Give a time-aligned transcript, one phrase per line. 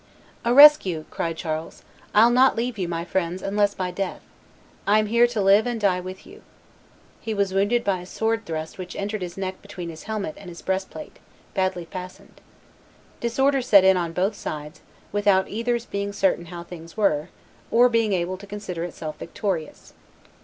[0.43, 1.83] "A rescue!" cried Charles;
[2.15, 4.21] "I'll not leave you, my friends, unless by death:
[4.87, 6.41] I am here to live and die with you."
[7.19, 10.49] He was wounded by a sword thrust which entered his neck between his helmet and
[10.49, 11.19] his breastplate,
[11.53, 12.41] badly fastened.
[13.19, 17.29] Disorder set in on both sides, without either's being certain how things were,
[17.69, 19.93] or being able to consider itself victorious.